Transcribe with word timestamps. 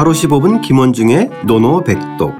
하루 0.00 0.12
15분 0.12 0.62
김원중의 0.62 1.28
노노백독. 1.44 2.32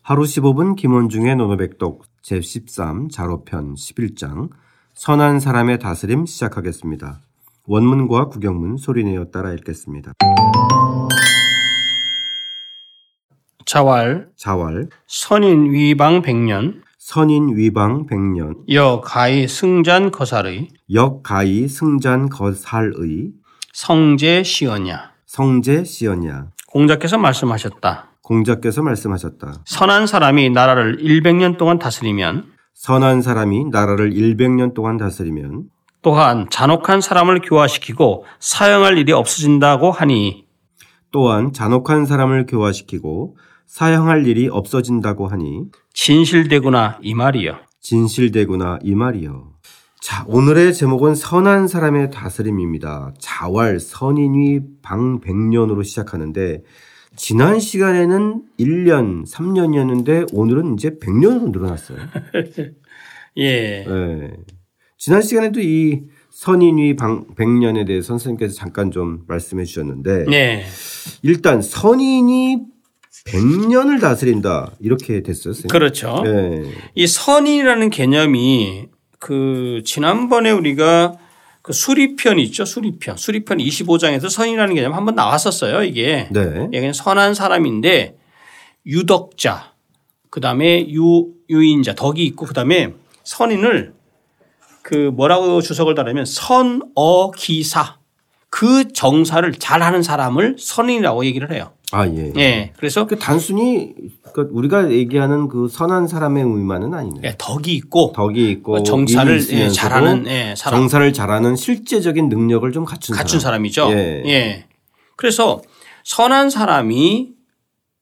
하루 0.00 0.22
15분 0.22 0.74
김원중의 0.74 1.36
노노백독 1.36 2.06
제13 2.22 3.10
자로편 3.10 3.74
11장. 3.74 4.48
선한 4.94 5.40
사람의 5.40 5.80
다스림 5.80 6.24
시작하겠습니다. 6.24 7.20
원문과 7.66 8.28
구경문 8.28 8.78
소리내어 8.78 9.26
따라 9.26 9.52
읽겠습니다. 9.52 10.14
자왈 13.66 14.30
자왈 14.34 14.88
선인 15.06 15.72
위방 15.72 16.22
백년 16.22 16.80
선인 16.96 17.54
위방 17.54 18.06
백년. 18.06 18.64
여 18.72 19.02
가히 19.04 19.46
승잔 19.46 20.10
거살의 20.10 20.68
역가히 20.90 21.68
승잔 21.68 22.30
거살의 22.30 23.34
성제 23.78 24.42
시언야 24.42 25.10
성제 25.26 25.84
시언야 25.84 26.46
공자께서 26.68 27.18
말씀하셨다. 27.18 28.08
공자께서 28.22 28.80
말씀하셨다. 28.80 29.64
선한 29.66 30.06
사람이 30.06 30.48
나라를 30.48 30.96
100년 30.96 31.58
동안 31.58 31.78
다스리면 31.78 32.46
선한 32.72 33.20
사람이 33.20 33.66
나라를 33.66 34.12
100년 34.12 34.72
동안 34.72 34.96
다스리면 34.96 35.64
또한 36.00 36.46
잔혹한 36.48 37.02
사람을 37.02 37.42
교화시키고 37.42 38.24
사형할 38.40 38.96
일이 38.96 39.12
없어진다고 39.12 39.90
하니 39.90 40.46
또한 41.12 41.52
잔혹한 41.52 42.06
사람을 42.06 42.46
교화시키고 42.46 43.36
사형할 43.66 44.26
일이 44.26 44.48
없어진다고 44.48 45.28
하니 45.28 45.64
진실되구나 45.92 47.00
이 47.02 47.12
말이요. 47.12 47.58
진실되구나 47.82 48.78
이 48.82 48.94
말이요. 48.94 49.55
자, 50.00 50.24
오늘의 50.28 50.74
제목은 50.74 51.14
선한 51.14 51.68
사람의 51.68 52.10
다스림입니다. 52.10 53.14
자활 53.18 53.80
선인이 53.80 54.60
방백년으로 54.82 55.82
시작하는데 55.82 56.62
지난 57.16 57.58
시간에는 57.58 58.42
1년, 58.58 59.26
3년이었는데 59.28 60.28
오늘은 60.32 60.74
이제 60.74 60.90
100년으로 61.00 61.50
늘어났어요. 61.50 61.98
예. 63.38 63.84
네. 63.84 64.30
지난 64.98 65.22
시간에도 65.22 65.60
이 65.60 66.02
선인위 66.30 66.96
방 66.96 67.26
100년에 67.34 67.86
대해 67.86 68.02
선생님께서 68.02 68.54
잠깐 68.54 68.90
좀 68.90 69.24
말씀해 69.26 69.64
주셨는데 69.64 70.26
네. 70.26 70.64
일단 71.22 71.62
선인이 71.62 72.58
100년을 73.26 74.00
다스린다 74.00 74.72
이렇게 74.78 75.22
됐어요. 75.22 75.54
선생님. 75.54 75.68
그렇죠. 75.68 76.22
네. 76.22 76.70
이 76.94 77.06
선인이라는 77.06 77.90
개념이 77.90 78.88
그 79.18 79.82
지난번에 79.84 80.50
우리가 80.50 81.14
그 81.62 81.72
수리편 81.72 82.38
있죠. 82.38 82.64
수리편. 82.64 83.16
수리편 83.16 83.58
25장에서 83.58 84.30
선이라는 84.30 84.74
개념 84.74 84.94
한번 84.94 85.14
나왔었어요. 85.14 85.82
이게. 85.82 86.28
네. 86.30 86.40
여기는 86.72 86.92
선한 86.92 87.34
사람인데 87.34 88.16
유덕자 88.86 89.72
그다음에 90.30 90.86
유 90.92 91.28
유인자 91.48 91.94
덕이 91.94 92.24
있고 92.26 92.46
그다음에 92.46 92.92
선인을 93.24 93.94
그 94.82 95.10
뭐라고 95.14 95.60
주석을 95.60 95.94
달으면 95.94 96.24
선어기사 96.24 97.98
그 98.48 98.92
정사를 98.92 99.52
잘하는 99.54 100.02
사람을 100.02 100.56
선인이라고 100.58 101.24
얘기를 101.24 101.50
해요. 101.52 101.72
아 101.92 102.06
예. 102.08 102.32
예. 102.36 102.72
그래서 102.76 103.06
그 103.06 103.16
단순히 103.16 103.94
그 104.32 104.48
우리가 104.50 104.90
얘기하는 104.90 105.48
그 105.48 105.68
선한 105.68 106.08
사람의 106.08 106.42
의미만은 106.42 106.92
아니네요. 106.92 107.22
예, 107.24 107.34
덕이 107.38 107.72
있고 107.74 108.12
덕이 108.14 108.50
있고 108.50 108.72
그 108.72 108.82
정사를 108.82 109.40
예, 109.52 109.68
잘하는 109.68 110.26
예, 110.26 110.54
사람 110.56 110.80
정사를 110.80 111.12
잘하는 111.12 111.54
실제적인 111.54 112.28
능력을 112.28 112.70
좀 112.72 112.84
갖춘, 112.84 113.14
갖춘 113.14 113.38
사람. 113.38 113.52
사람 113.52 113.66
이죠. 113.66 113.88
예. 113.92 114.22
예. 114.26 114.66
그래서 115.14 115.62
선한 116.04 116.50
사람이 116.50 117.30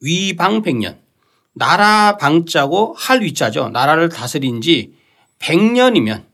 위방백년 0.01 0.97
나라 1.55 2.17
방자고 2.17 2.95
할 2.99 3.21
위자죠. 3.23 3.69
나라를 3.69 4.09
다스린 4.09 4.61
지 4.61 4.95
100년이면 5.41 6.25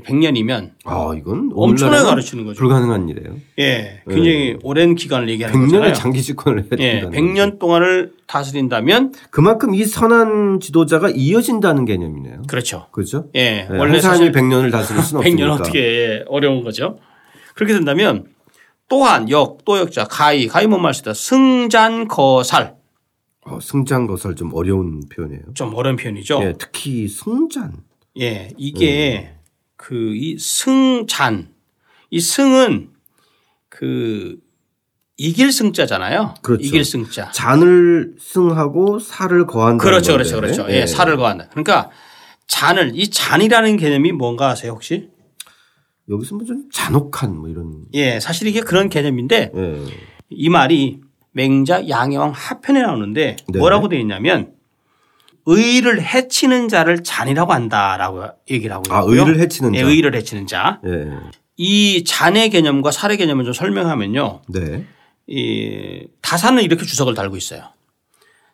100년이면 0.00 0.72
아 0.84 1.12
이건 1.16 1.50
엄청나게 1.54 2.02
가르치는 2.04 2.44
거죠. 2.44 2.58
불가능한 2.58 3.08
일이에요. 3.08 3.36
예. 3.58 4.02
굉장히 4.08 4.56
오랜 4.62 4.94
기간을 4.94 5.28
얘기하는 5.28 5.58
100년을 5.58 5.70
거잖아요. 5.70 5.92
장기 5.94 6.22
집권을 6.22 6.60
해야 6.62 6.68
예. 6.78 7.00
된다는 7.00 7.18
100년 7.18 7.58
동안을 7.58 8.12
다스린다면 8.26 9.12
그만큼 9.30 9.74
이 9.74 9.84
선한 9.84 10.60
지도자가 10.60 11.10
이어진다는 11.10 11.84
개념이네요. 11.84 12.42
그렇죠. 12.48 12.86
그렇죠? 12.92 13.26
예. 13.34 13.66
네, 13.70 13.78
원래 13.78 14.00
사실 14.00 14.32
100년을 14.32 14.70
다스릴 14.72 15.02
수는 15.02 15.22
100년 15.24 15.32
없으니까. 15.50 15.54
어떻게 15.54 15.78
예, 15.80 16.24
어려운 16.28 16.64
거죠. 16.64 16.98
그렇게 17.54 17.72
된다면 17.74 18.26
또한 18.88 19.30
역, 19.30 19.64
또 19.64 19.78
역자, 19.78 20.04
가히, 20.04 20.46
가히 20.46 20.66
뭔 20.66 20.82
말쓰다 20.82 21.14
승잔거살 21.14 22.76
어, 23.46 23.58
승장거살 23.60 24.34
좀 24.36 24.52
어려운 24.54 25.00
표현이에요. 25.08 25.42
좀 25.54 25.74
어려운 25.74 25.96
표현이죠. 25.96 26.40
예, 26.42 26.54
특히 26.58 27.08
승잔. 27.08 27.72
예, 28.20 28.50
이게 28.56 29.34
그 29.76 30.14
이 30.14 30.38
승잔 30.38 31.48
이 32.10 32.20
승은 32.20 32.90
그 33.68 34.36
이길 35.16 35.52
승자잖아요. 35.52 36.34
그렇죠. 36.42 36.64
이길 36.64 36.84
승자. 36.84 37.30
잔을 37.30 38.14
승하고 38.18 38.98
살을 38.98 39.46
거한다. 39.46 39.82
그렇죠, 39.82 40.12
그렇죠, 40.12 40.36
그렇죠. 40.40 40.66
예, 40.70 40.86
살을 40.86 41.16
거한다. 41.16 41.48
그러니까 41.50 41.90
잔을 42.46 42.92
이 42.94 43.08
잔이라는 43.08 43.76
개념이 43.76 44.12
뭔가 44.12 44.48
아세요 44.50 44.72
혹시? 44.72 45.08
여기서 46.08 46.34
뭐 46.34 46.44
좀 46.46 46.68
잔혹한 46.72 47.36
뭐 47.36 47.48
이런. 47.48 47.84
예, 47.94 48.18
사실 48.20 48.46
이게 48.48 48.60
그런 48.60 48.88
개념인데 48.88 49.52
예. 49.56 49.84
이 50.30 50.48
말이 50.48 51.00
맹자 51.32 51.88
양해왕 51.88 52.32
하편에 52.34 52.82
나오는데 52.82 53.36
네. 53.52 53.58
뭐라고 53.58 53.88
되어 53.88 53.98
있냐면 54.00 54.53
의를 55.46 56.02
해치는 56.02 56.68
자를 56.68 57.02
잔이라고 57.02 57.52
한다라고 57.52 58.24
얘기를 58.50 58.74
하고 58.74 58.84
아, 58.92 59.00
있고요. 59.00 59.20
의를 59.20 59.40
해치는 59.40 59.74
예, 59.74 59.82
자. 59.82 59.88
의를 59.88 60.14
해치는 60.14 60.46
자. 60.46 60.80
예. 60.86 61.08
이 61.56 62.04
잔의 62.04 62.50
개념과 62.50 62.90
살의 62.90 63.16
개념을 63.18 63.44
좀 63.44 63.52
설명하면요. 63.52 64.42
네. 64.48 64.84
이 65.26 66.06
다산은 66.22 66.62
이렇게 66.62 66.84
주석을 66.84 67.14
달고 67.14 67.36
있어요. 67.36 67.68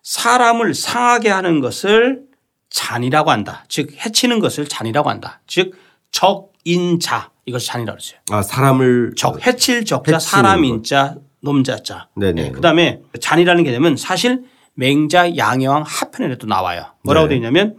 사람을 0.02 0.74
상하게 0.74 1.30
하는 1.30 1.60
것을 1.60 2.22
잔이라고 2.70 3.30
한다. 3.30 3.64
즉 3.68 3.92
해치는 4.04 4.38
것을 4.40 4.66
잔이라고 4.66 5.08
한다. 5.10 5.40
즉 5.46 5.74
적인자 6.10 7.30
이것을 7.46 7.66
잔이라고 7.66 7.96
그러죠. 7.96 8.16
아, 8.30 8.42
사람을 8.42 9.14
적 9.16 9.46
해칠 9.46 9.84
적자 9.84 10.16
해치는 10.16 10.20
사람인자 10.20 11.16
놈자자. 11.42 12.08
네네. 12.16 12.46
예, 12.46 12.50
그다음에 12.50 13.00
잔이라는 13.20 13.64
개념은 13.64 13.96
사실 13.96 14.44
맹자 14.74 15.36
양해왕 15.36 15.84
하편에도 15.86 16.46
나와요. 16.46 16.86
뭐라고 17.04 17.26
네. 17.26 17.30
되어 17.30 17.36
있냐면 17.36 17.76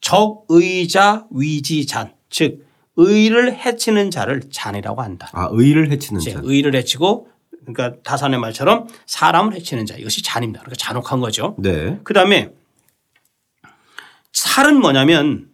적의자 0.00 1.26
위지잔 1.30 2.14
즉 2.30 2.66
의를 2.96 3.54
해치는 3.54 4.10
자를 4.10 4.42
잔이라고 4.50 5.02
한다. 5.02 5.28
아, 5.32 5.48
의를 5.50 5.90
해치는 5.90 6.20
자. 6.20 6.40
의를 6.42 6.74
해치고 6.74 7.28
그러니까 7.66 8.00
다산의 8.02 8.38
말처럼 8.40 8.88
사람을 9.06 9.54
해치는 9.54 9.86
자 9.86 9.94
이것이 9.96 10.22
잔입니다. 10.22 10.60
그러니까 10.60 10.76
잔혹한 10.76 11.20
거죠. 11.20 11.54
네. 11.58 11.98
그다음에 12.04 12.52
살은 14.32 14.80
뭐냐면 14.80 15.48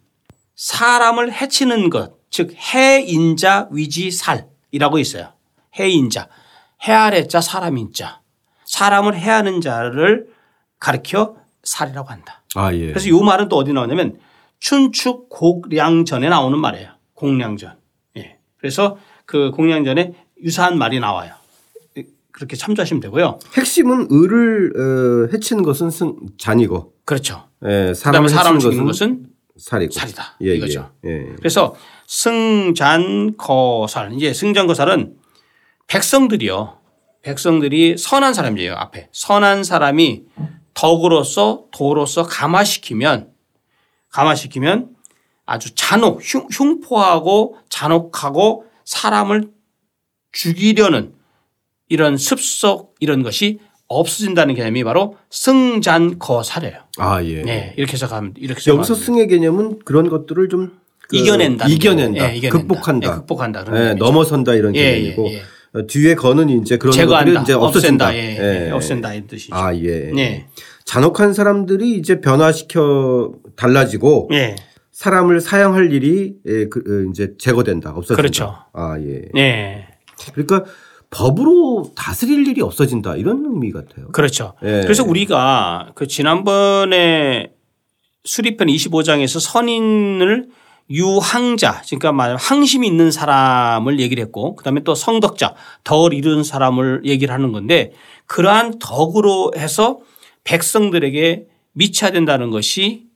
사람을 0.55 1.33
해치는 1.33 1.89
것, 1.89 2.13
즉 2.29 2.53
해인자 2.55 3.67
위지살이라고 3.71 4.99
있어요. 4.99 5.33
해인자, 5.79 6.27
해아래자 6.87 7.41
사람인자, 7.41 8.21
사람을 8.65 9.17
해하는 9.17 9.61
자를 9.61 10.27
가리켜 10.79 11.35
살이라고 11.63 12.09
한다. 12.09 12.43
아, 12.55 12.73
예. 12.73 12.87
그래서 12.87 13.09
이 13.09 13.11
말은 13.11 13.49
또 13.49 13.57
어디 13.57 13.73
나오냐면 13.73 14.17
춘축 14.59 15.29
곡량전에 15.29 16.29
나오는 16.29 16.57
말이에요. 16.57 16.91
공량전. 17.13 17.75
예. 18.17 18.37
그래서 18.57 18.97
그 19.25 19.51
공량전에 19.51 20.13
유사한 20.43 20.77
말이 20.77 20.99
나와요. 20.99 21.33
그렇게 22.31 22.55
참조하시면 22.55 23.01
되고요. 23.01 23.39
핵심은 23.57 24.07
의를 24.11 24.71
어, 24.77 25.27
해치는 25.33 25.63
것은 25.63 25.89
승, 25.89 26.15
잔이고 26.37 26.93
그렇죠. 27.03 27.47
예, 27.65 27.95
사람을 27.95 28.29
사람을 28.29 28.59
죽이는 28.59 28.85
것은 28.85 29.23
것은 29.23 29.31
살이고. 29.57 29.91
살이다. 29.91 30.37
예, 30.43 30.53
이거죠. 30.55 30.91
예. 31.05 31.09
예. 31.09 31.33
그래서 31.37 31.73
승잔거살 32.05 34.13
이제 34.13 34.33
승잔거살은 34.33 35.15
백성들이요. 35.87 36.77
백성들이 37.23 37.97
선한 37.97 38.35
사람이에요. 38.35 38.75
앞에 38.75 39.09
선한 39.11 39.63
사람이 39.63 40.25
덕으로서 40.77 41.65
도로서 41.71 42.23
감화시키면 42.23 43.31
감화시키면 44.09 44.89
아주 45.45 45.73
잔혹 45.73 46.19
흉, 46.21 46.47
흉포하고 46.51 47.57
잔혹하고 47.69 48.65
사람을 48.85 49.49
죽이려는 50.31 51.13
이런 51.89 52.17
습속 52.17 52.95
이런 52.99 53.23
것이 53.23 53.59
없어진다는 53.87 54.53
개념이 54.53 54.83
바로 54.83 55.17
승잔거살이에요. 55.31 56.83
아, 56.97 57.23
예. 57.23 57.41
네, 57.41 57.73
이렇게 57.77 57.93
해서 57.93 58.07
가면 58.07 58.33
이렇게 58.37 58.69
여기서. 58.69 58.93
승의 58.93 59.27
개념은 59.27 59.79
그런 59.85 60.09
것들을 60.09 60.49
좀 60.49 60.87
그 61.07 61.15
이겨낸다. 61.15 61.67
이겨낸다. 61.67 62.31
예, 62.33 62.35
이겨낸다. 62.37 62.57
극복한다. 62.57 63.07
예, 63.07 63.15
극복한다. 63.15 63.65
예. 63.89 63.93
넘어선다 63.93 64.53
이런 64.55 64.75
예, 64.75 64.99
개념이고 64.99 65.27
예, 65.29 65.33
예. 65.35 65.39
어, 65.39 65.43
뒤에 65.87 66.15
거는 66.15 66.49
이제 66.49 66.77
그런 66.77 66.93
제거한다. 66.93 67.41
이제 67.41 67.53
없어진다. 67.53 68.07
없앤다. 68.07 68.15
예. 68.15 68.67
예. 68.67 68.71
없앤다 68.71 69.13
이 69.13 69.27
뜻이죠. 69.27 69.55
아 69.55 69.75
예. 69.75 70.11
네. 70.13 70.47
잔혹한 70.85 71.33
사람들이 71.33 71.93
이제 71.97 72.21
변화시켜 72.21 73.33
달라지고 73.55 74.29
예. 74.33 74.55
사람을 74.91 75.41
사용할 75.41 75.91
일이 75.91 76.35
예, 76.47 76.65
그, 76.67 76.79
어, 76.79 77.09
이제 77.11 77.33
제거된다. 77.37 77.91
없어진다. 77.91 78.15
그렇죠. 78.15 78.55
아 78.73 78.97
예. 78.99 79.23
예. 79.35 79.87
그러니까 80.33 80.63
법으로 81.09 81.91
다스릴 81.95 82.47
일이 82.47 82.61
없어진다 82.61 83.15
이런 83.15 83.43
의미 83.45 83.71
같아요. 83.71 84.07
그렇죠. 84.07 84.53
예. 84.63 84.81
그래서 84.81 85.03
우리가 85.03 85.91
그 85.95 86.07
지난번에 86.07 87.51
수리편 88.23 88.67
25장에서 88.67 89.39
선인을 89.39 90.49
유항자, 90.89 91.81
그러니까 91.85 92.11
말 92.11 92.35
항심이 92.37 92.87
있는 92.87 93.11
사람을 93.11 93.99
얘기를 93.99 94.23
했고 94.23 94.55
그다음에 94.55 94.81
또 94.83 94.95
성덕자, 94.95 95.55
덕을 95.83 96.13
이룬 96.13 96.43
사람을 96.43 97.01
얘기를 97.05 97.33
하는 97.33 97.51
건데 97.51 97.93
그러한 98.25 98.79
덕으로 98.79 99.51
해서 99.57 99.99
백성들에게 100.43 101.47
미쳐야 101.73 102.11
된다는 102.11 102.49
것이 102.51 103.07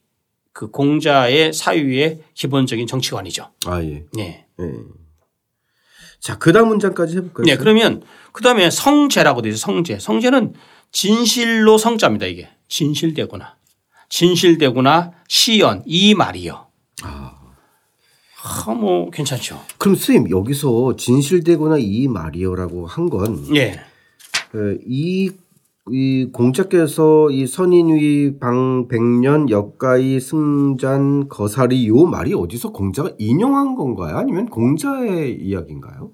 그 0.53 0.69
공자의 0.69 1.53
사유의 1.53 2.19
기본적인 2.33 2.87
정치관이죠. 2.87 3.49
아 3.65 3.81
예. 3.83 4.03
네. 4.13 4.45
예. 4.59 4.65
자 6.19 6.37
그다음 6.37 6.67
문장까지 6.67 7.17
해볼까요? 7.17 7.45
네. 7.45 7.55
그러면 7.55 8.03
그다음에 8.33 8.69
성제라고 8.69 9.41
있어요. 9.47 9.55
성제. 9.55 9.97
성제는 9.97 10.53
진실로 10.91 11.77
성자입니다. 11.77 12.25
이게 12.25 12.49
진실되구나. 12.67 13.55
진실되구나 14.09 15.13
시연 15.27 15.83
이 15.85 16.13
말이요. 16.13 16.70
아, 18.43 18.73
뭐 18.73 19.09
괜찮죠. 19.11 19.59
그럼 19.77 19.95
선생님 19.95 20.29
여기서 20.31 20.95
진실되거나 20.95 21.77
이 21.79 22.07
말이요라고 22.07 22.87
한 22.87 23.09
건 23.09 23.43
예. 23.55 23.79
이, 24.87 25.31
이 25.91 26.27
공자께서 26.33 27.29
이 27.31 27.45
선인위 27.47 28.39
방 28.39 28.87
백년 28.87 29.49
역가이 29.49 30.19
승잔 30.19 31.27
거사리 31.29 31.87
요 31.87 32.05
말이 32.05 32.33
어디서 32.33 32.71
공자가 32.71 33.11
인용한 33.17 33.75
건가요? 33.75 34.17
아니면 34.17 34.47
공자의 34.47 35.37
이야기인가요? 35.41 36.11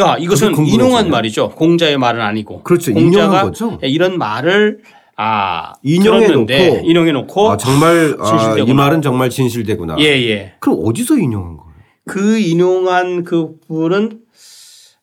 야, 0.00 0.16
이것은. 0.16 0.54
인용한 0.64 1.10
말이죠. 1.10 1.50
공자의 1.50 1.98
말은 1.98 2.20
아니고. 2.20 2.62
그렇죠. 2.62 2.92
공자가 2.94 3.24
인용한 3.24 3.44
거죠. 3.46 3.78
이런 3.82 4.16
말을 4.16 4.80
아 5.20 5.72
인용해 5.82 6.28
놓고 6.28 6.52
인용해 6.84 7.10
놓고 7.10 7.50
아 7.50 7.56
정말 7.56 8.16
아. 8.20 8.56
이 8.56 8.72
말은 8.72 9.02
정말 9.02 9.30
진실되구나. 9.30 9.96
예, 9.98 10.04
예. 10.04 10.54
그럼 10.60 10.80
어디서 10.84 11.18
인용한 11.18 11.56
거예요? 11.56 11.72
그 12.06 12.38
인용한 12.38 13.24
그 13.24 13.58
부분은 13.66 14.20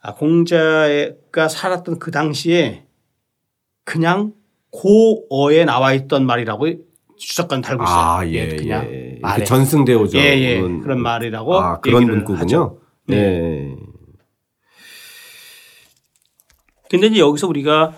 아, 0.02 0.14
공자가 0.16 1.50
살았던 1.50 2.00
그 2.00 2.12
당시에 2.12 2.86
그냥 3.84 4.32
고어에 4.72 5.66
나와 5.66 5.94
있던 5.94 6.26
말이라고 6.26 6.68
주석관 7.18 7.62
달고 7.62 7.84
있어요. 7.84 7.96
아, 7.98 8.26
예, 8.28 8.56
그냥 8.56 8.86
예. 8.86 8.96
이렇게 8.96 9.20
말에. 9.22 9.44
전승되어져. 9.44 10.18
예, 10.18 10.24
예. 10.40 10.62
그런 10.62 11.02
말이라고 11.02 11.60
아, 11.60 11.80
그런 11.82 12.06
문구군요. 12.06 12.40
하죠. 12.40 12.80
네. 13.08 13.18
예. 13.18 13.76
근데 16.90 17.08
이제 17.08 17.20
여기서 17.20 17.48
우리가 17.48 17.94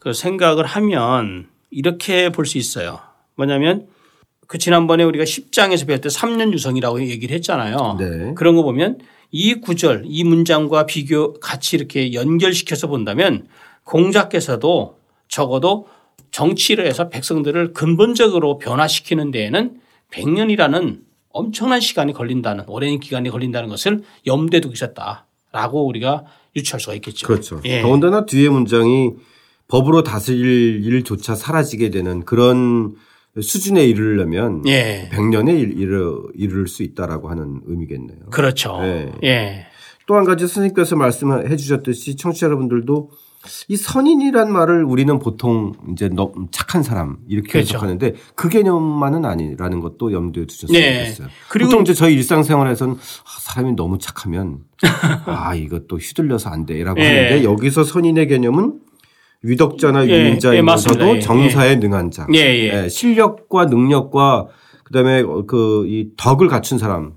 그 0.00 0.12
생각을 0.12 0.66
하면 0.66 1.48
이렇게 1.70 2.30
볼 2.30 2.46
수 2.46 2.58
있어요. 2.58 3.00
뭐냐면 3.36 3.86
그 4.46 4.58
지난번에 4.58 5.04
우리가 5.04 5.24
10장에서 5.24 5.86
배울 5.86 6.00
때 6.00 6.08
3년 6.08 6.52
유성이라고 6.52 7.00
얘기를 7.02 7.34
했잖아요. 7.36 7.96
네. 7.98 8.34
그런 8.34 8.56
거 8.56 8.62
보면 8.62 8.98
이 9.30 9.54
구절, 9.54 10.02
이 10.06 10.24
문장과 10.24 10.86
비교 10.86 11.34
같이 11.34 11.76
이렇게 11.76 12.12
연결시켜서 12.12 12.88
본다면 12.88 13.46
공자께서도 13.84 14.98
적어도 15.28 15.86
정치를 16.32 16.86
해서 16.86 17.08
백성들을 17.08 17.72
근본적으로 17.72 18.58
변화시키는 18.58 19.30
데에는 19.30 19.80
100년이라는 20.10 20.98
엄청난 21.30 21.80
시간이 21.80 22.12
걸린다는 22.12 22.64
오랜 22.66 22.98
기간이 22.98 23.30
걸린다는 23.30 23.68
것을 23.68 24.02
염두에 24.26 24.60
두고 24.60 24.74
있었다라고 24.74 25.86
우리가 25.86 26.24
유추할 26.56 26.80
수가 26.80 26.94
있겠죠. 26.94 27.28
그렇죠. 27.28 27.60
예. 27.64 27.82
더군다나 27.82 28.26
뒤에 28.26 28.48
문장이 28.48 29.12
법으로 29.70 30.02
다스릴 30.02 30.84
일조차 30.84 31.34
사라지게 31.34 31.90
되는 31.90 32.24
그런 32.24 32.94
수준에 33.40 33.84
이르려면 33.84 34.62
예. 34.66 35.08
100년에 35.12 35.58
이르, 35.78 36.22
이를 36.34 36.66
수 36.66 36.82
있다라고 36.82 37.30
하는 37.30 37.60
의미겠네요. 37.66 38.26
그렇죠. 38.30 38.78
예. 38.82 39.12
예. 39.24 39.66
또 40.06 40.16
한 40.16 40.24
가지 40.24 40.48
선생님께서 40.48 40.96
말씀해 40.96 41.54
주셨듯이 41.56 42.16
청취자 42.16 42.46
여러분들도 42.46 43.10
이 43.68 43.76
선인이란 43.76 44.52
말을 44.52 44.82
우리는 44.84 45.18
보통 45.20 45.72
이제 45.92 46.08
너 46.08 46.32
착한 46.50 46.82
사람 46.82 47.18
이렇게 47.28 47.52
그렇죠. 47.52 47.76
해석하는데 47.76 48.14
그 48.34 48.48
개념만은 48.48 49.24
아니라는 49.24 49.78
것도 49.80 50.12
염두에 50.12 50.46
두셨으면 50.46 50.80
네. 50.80 51.04
좋겠어요. 51.04 51.28
그리고- 51.48 51.70
보통 51.70 51.82
이제 51.82 51.94
저희 51.94 52.14
일상생활에서는 52.14 52.94
아, 52.96 53.38
사람이 53.40 53.74
너무 53.76 53.98
착하면 53.98 54.64
아 55.26 55.54
이것도 55.54 55.98
휘둘려서 55.98 56.50
안 56.50 56.66
돼라고 56.66 57.00
예. 57.00 57.06
하는데 57.06 57.44
여기서 57.44 57.84
선인의 57.84 58.26
개념은 58.26 58.80
위덕자나 59.42 60.06
예, 60.06 60.10
예, 60.10 60.24
유인자이면서도 60.24 60.94
맞습니다. 60.98 61.16
예, 61.16 61.20
정사에 61.20 61.76
능한 61.76 62.10
자, 62.10 62.26
예, 62.34 62.38
예. 62.84 62.88
실력과 62.88 63.66
능력과 63.66 64.48
그다음에 64.84 65.22
그 65.46 65.86
이 65.88 66.08
덕을 66.16 66.48
갖춘 66.48 66.78
사람을 66.78 67.12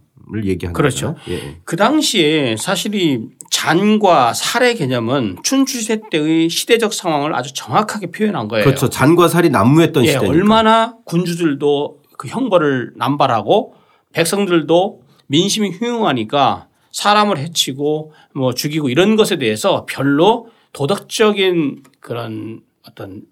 얘기하는 0.46 0.74
그렇죠. 0.74 1.16
예. 1.30 1.58
그 1.66 1.76
당시에 1.76 2.56
사실 2.58 2.96
이 2.96 3.22
잔과 3.50 4.34
살의 4.34 4.76
개념은 4.76 5.38
춘추시대 5.44 6.02
때의 6.12 6.50
시대적 6.50 6.94
상황을 6.94 7.36
아주 7.36 7.54
정확하게 7.54 8.08
표현한 8.12 8.48
거예요. 8.48 8.64
그렇죠. 8.66 8.90
잔과 8.90 9.28
살이 9.28 9.50
난무했던 9.50 10.06
예, 10.06 10.12
시대니까. 10.14 10.32
얼마나 10.32 10.96
군주들도 11.06 11.98
그 12.18 12.28
형벌을 12.30 12.94
남발하고 12.96 13.74
백성들도 14.14 15.02
민심이 15.28 15.72
흉흉하니까 15.72 16.68
사람을 16.92 17.38
해치고 17.40 18.12
뭐 18.36 18.54
죽이고 18.54 18.88
이런 18.90 19.16
것에 19.16 19.38
대해서 19.38 19.86
별로 19.90 20.48
도덕적인 20.74 21.84
그런 22.00 22.62
어떤 22.88 23.24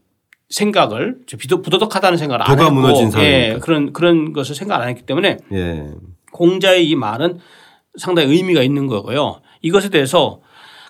생각을 0.49 1.17
부도덕하다는 1.27 2.17
생각을 2.17 2.41
안 2.41 2.57
도가 2.57 2.69
했고 2.69 2.75
무너진 2.75 3.11
예. 3.19 3.57
그런 3.61 3.93
그런 3.93 4.33
것을 4.33 4.55
생각 4.55 4.81
안 4.81 4.88
했기 4.88 5.03
때문에 5.03 5.38
예. 5.51 5.88
공자의 6.31 6.88
이 6.88 6.95
말은 6.95 7.39
상당히 7.97 8.33
의미가 8.33 8.61
있는 8.63 8.88
거고요. 8.88 9.41
이것에 9.61 9.89
대해서 9.89 10.41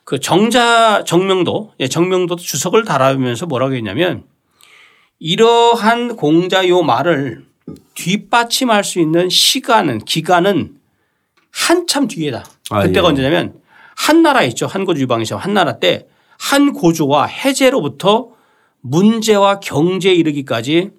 그 0.03 0.19
정자 0.19 1.03
정명도 1.05 1.73
예, 1.79 1.87
정명도 1.87 2.35
주석을 2.35 2.85
달아면서 2.85 3.45
뭐라고 3.45 3.75
했냐면 3.75 4.23
이러한 5.19 6.15
공자 6.15 6.67
요 6.67 6.81
말을 6.81 7.45
뒷받침할 7.93 8.83
수 8.83 8.99
있는 8.99 9.29
시간은 9.29 9.99
기간은 9.99 10.75
한참 11.51 12.07
뒤에다. 12.07 12.43
아, 12.71 12.83
그때가 12.83 13.07
예. 13.07 13.09
언제냐면 13.09 13.61
한나라 13.95 14.43
있죠. 14.43 14.65
한고주 14.65 15.03
유방에서 15.03 15.37
한나라 15.37 15.77
때 15.77 16.07
한 16.41 16.73
고주와 16.73 17.27
해제로부터 17.27 18.31
문제와 18.81 19.59
경제에 19.59 20.13
이르기까지 20.15 20.89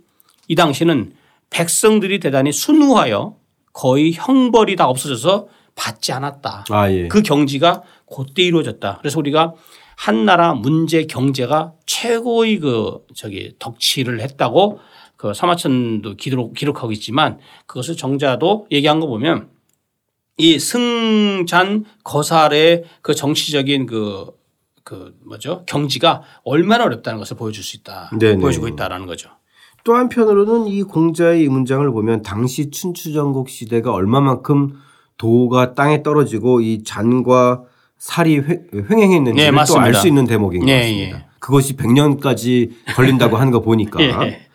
이 0.46 0.54
당시는 0.54 1.14
백성들이 1.50 2.20
대단히 2.20 2.52
순후하여 2.52 3.37
거의 3.72 4.12
형벌이 4.12 4.76
다 4.76 4.87
없어져서 4.87 5.49
받지 5.75 6.12
않았다. 6.12 6.66
아, 6.70 6.90
예. 6.92 7.08
그 7.08 7.22
경지가 7.22 7.82
그때 8.06 8.42
이루어졌다. 8.44 8.99
그래서 9.00 9.18
우리가 9.18 9.54
한 9.96 10.25
나라 10.25 10.54
문제 10.54 11.06
경제가 11.06 11.72
최고의 11.87 12.58
그 12.61 13.04
저기 13.14 13.54
덕치를 13.58 14.20
했다고 14.20 14.78
그 15.16 15.34
사마천도 15.34 16.16
기록, 16.16 16.54
기록하고 16.54 16.92
있지만 16.92 17.38
그것을 17.66 17.96
정자도 17.96 18.68
얘기한 18.70 19.00
거 19.00 19.06
보면 19.08 19.50
이 20.38 20.58
승잔 20.58 21.84
거살의 22.04 22.84
그 23.02 23.14
정치적인 23.14 23.87
그, 23.87 24.26
그 24.85 25.15
뭐죠 25.27 25.65
경지가 25.67 26.23
얼마나 26.45 26.85
어렵다는 26.85 27.19
것을 27.19 27.37
보여줄 27.37 27.62
수 27.65 27.77
있다. 27.77 28.11
네네. 28.19 28.41
보여주고 28.41 28.69
있다라는 28.69 29.07
거죠. 29.07 29.31
또 29.85 29.95
한편으로는 29.95 30.67
이 30.69 30.83
공자의 30.83 31.45
이 31.45 31.49
문장을 31.49 31.89
보면 31.91 32.23
당시 32.23 32.71
춘추전국 32.71 33.49
시대가 33.49 33.93
얼마만큼 33.93 34.75
도가 35.19 35.75
땅에 35.75 36.03
떨어지고 36.03 36.61
이 36.61 36.83
잔과 36.85 37.62
살이 37.99 38.39
횡- 38.39 38.67
횡행했는지를 38.91 39.35
네, 39.37 39.51
또 39.51 39.57
맞습니다. 39.57 39.85
알수 39.87 40.09
있는 40.09 40.25
대목인 40.27 40.61
것 40.62 40.69
예, 40.69 40.79
같습니다. 40.81 41.19
예. 41.19 41.25
그것이 41.39 41.77
100년까지 41.77 42.71
걸린다고 42.95 43.37
하는 43.39 43.53
거 43.53 43.61
보니까. 43.61 44.01
예. 44.27 44.47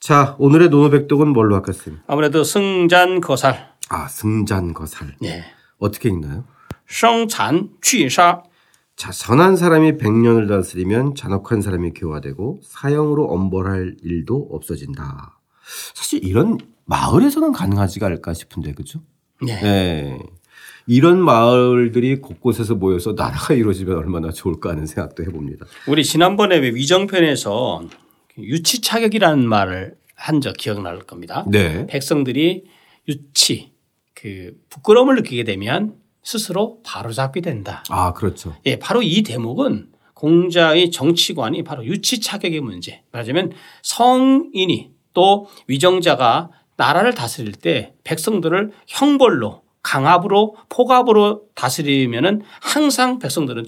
자, 0.00 0.34
오늘의 0.38 0.68
노노백독은 0.70 1.28
뭘로 1.28 1.54
할까요? 1.54 1.74
아무래도 2.06 2.42
승잔 2.44 3.20
거살. 3.20 3.70
아, 3.88 4.08
승잔 4.08 4.74
거살. 4.74 5.14
네. 5.20 5.44
어떻게 5.78 6.08
읽나요? 6.08 6.44
성찬 6.88 7.70
취사 7.82 8.42
자, 8.94 9.10
선한 9.10 9.56
사람이 9.56 9.92
100년을 9.92 10.48
다스리면 10.48 11.14
잔혹한 11.14 11.62
사람이 11.62 11.92
교화되고 11.94 12.60
사형으로 12.62 13.24
엄벌할 13.26 13.96
일도 14.02 14.48
없어진다. 14.52 15.40
사실 15.94 16.22
이런 16.22 16.58
마을에서는 16.84 17.52
가능하지가 17.52 18.06
않을까 18.06 18.34
싶은데, 18.34 18.74
그죠? 18.74 19.00
네. 19.40 19.52
예. 19.62 20.18
이런 20.86 21.20
마을들이 21.24 22.20
곳곳에서 22.20 22.74
모여서 22.74 23.14
나라가 23.14 23.54
이루어지면 23.54 23.96
얼마나 23.96 24.30
좋을까 24.30 24.70
하는 24.70 24.84
생각도 24.86 25.24
해봅니다. 25.24 25.64
우리 25.88 26.04
지난번에 26.04 26.58
왜 26.58 26.68
위정편에서 26.68 27.84
유치 28.38 28.82
차격이라는 28.82 29.48
말을 29.48 29.96
한 30.14 30.40
적 30.40 30.56
기억날 30.56 30.98
겁니다. 31.00 31.44
네. 31.48 31.86
백성들이 31.86 32.64
유치 33.08 33.72
그 34.14 34.52
부끄러움을 34.68 35.16
느끼게 35.16 35.44
되면 35.44 35.94
스스로 36.22 36.78
바로잡게 36.84 37.40
된다. 37.40 37.82
아, 37.90 38.12
그렇죠. 38.12 38.54
예, 38.66 38.78
바로 38.78 39.02
이 39.02 39.22
대목은 39.22 39.88
공자의 40.14 40.90
정치관이 40.90 41.64
바로 41.64 41.84
유치 41.84 42.20
차격의 42.20 42.60
문제. 42.60 43.02
말하자면 43.10 43.52
성인이 43.82 44.90
또 45.14 45.48
위정자가 45.66 46.50
나라를 46.76 47.14
다스릴 47.14 47.52
때 47.52 47.94
백성들을 48.04 48.70
형벌로 48.86 49.62
강압으로 49.82 50.56
폭압으로 50.68 51.42
다스리면은 51.54 52.42
항상 52.60 53.18
백성들은 53.18 53.66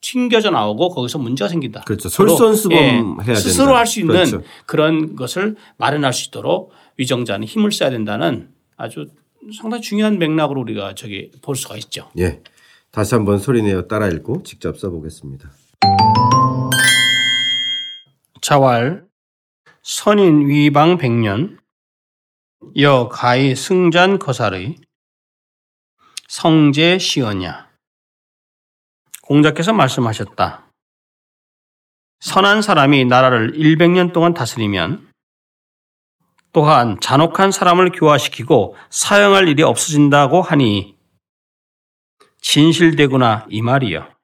튕겨져 0.00 0.50
나오고 0.50 0.90
거기서 0.90 1.18
문제가 1.18 1.48
생긴다. 1.48 1.80
그렇죠. 1.80 2.08
솔선수범해야 2.08 3.24
된다. 3.24 3.34
스스로 3.34 3.74
할 3.74 3.86
수 3.86 3.98
있는 3.98 4.14
그렇죠. 4.14 4.42
그런 4.66 5.16
것을 5.16 5.56
마련할 5.78 6.12
수 6.12 6.28
있도록 6.28 6.70
위정자는 6.98 7.46
힘을 7.48 7.72
써야 7.72 7.90
된다는 7.90 8.50
아주 8.76 9.06
상당히 9.56 9.82
중요한 9.82 10.18
맥락으로 10.18 10.60
우리가 10.60 10.94
저기 10.94 11.30
볼 11.42 11.56
수가 11.56 11.76
있죠. 11.76 12.10
예. 12.18 12.42
다시 12.90 13.14
한번 13.14 13.38
소리내어 13.38 13.86
따라 13.86 14.08
읽고 14.08 14.42
직접 14.42 14.78
써보겠습니다. 14.78 15.50
자왈 18.40 19.06
선인 19.82 20.48
위방 20.48 20.98
백년 20.98 21.58
여 22.78 23.08
가히 23.08 23.54
승잔 23.54 24.18
거살의 24.18 24.76
성제 26.28 26.98
시언야 26.98 27.68
공자께서 29.22 29.72
말씀하셨다. 29.72 30.66
선한 32.20 32.62
사람이 32.62 33.04
나라를 33.04 33.52
100년 33.52 34.12
동안 34.12 34.34
다스리면 34.34 35.05
또한 36.56 36.96
잔혹한 37.02 37.52
사람을 37.52 37.90
교화시키고 37.92 38.76
사용할 38.88 39.46
일이 39.46 39.62
없어진다고 39.62 40.40
하니 40.40 40.96
진실되구나 42.40 43.44
이 43.50 43.60
말이요. 43.60 44.15